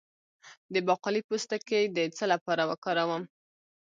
د 0.73 0.75
باقلي 0.87 1.21
پوستکی 1.27 1.83
د 1.97 1.99
څه 2.17 2.25
لپاره 2.33 2.63
وکاروم؟ 2.71 3.23